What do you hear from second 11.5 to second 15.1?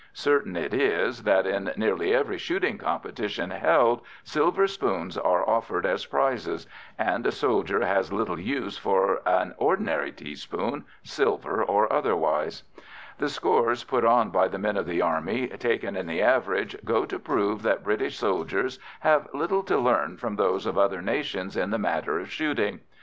or otherwise. The scores put on by men of the